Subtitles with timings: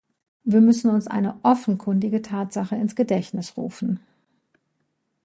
[0.43, 3.99] Wir müssen uns eine offenkundige Tatsache ins Gedächtnis rufen.